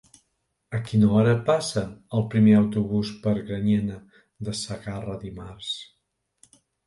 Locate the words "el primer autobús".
2.19-3.11